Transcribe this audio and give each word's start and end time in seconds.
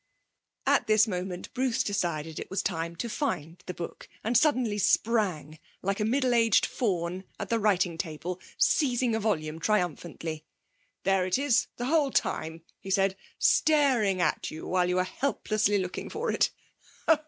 At 0.65 0.87
this 0.87 1.05
moment 1.07 1.53
Bruce 1.53 1.83
decided 1.83 2.39
it 2.39 2.49
was 2.49 2.63
time 2.63 2.95
to 2.95 3.07
find 3.07 3.61
the 3.67 3.73
book, 3.75 4.09
and 4.23 4.35
suddenly 4.35 4.79
sprang, 4.79 5.59
like 5.83 5.99
a 5.99 6.05
middle 6.05 6.33
aged 6.33 6.65
fawn, 6.65 7.23
at 7.39 7.49
the 7.49 7.59
writing 7.59 7.99
table, 7.99 8.39
seizing 8.57 9.13
a 9.13 9.19
volume 9.19 9.59
triumphantly. 9.59 10.43
'There 11.03 11.27
it 11.27 11.37
is 11.37 11.67
the 11.77 11.85
whole 11.85 12.09
time!' 12.09 12.63
he 12.79 12.89
said, 12.89 13.15
'staring 13.37 14.19
at 14.21 14.49
you 14.49 14.65
while 14.65 14.89
you 14.89 14.97
are 14.97 15.03
helplessly 15.03 15.77
looking 15.77 16.09
for 16.09 16.31
it. 16.31 16.49